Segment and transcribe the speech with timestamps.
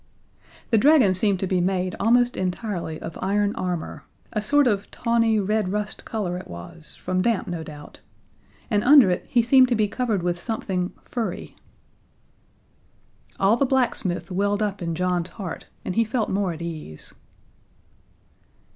[0.71, 5.39] The dragon seemed to be made almost entirely of iron armor a sort of tawny,
[5.39, 7.99] red rust color it was; from damp, no doubt
[8.71, 11.55] and under it he seemed to be covered with something furry.
[13.39, 17.13] All the blacksmith welled up in John's heart, and he felt more at ease.